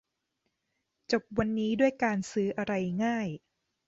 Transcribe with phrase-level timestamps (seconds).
[1.11, 3.27] จบวันนี้ด้วยการซื้ออะไรง่าย